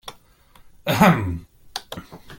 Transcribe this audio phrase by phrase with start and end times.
[0.85, 1.45] Ehem!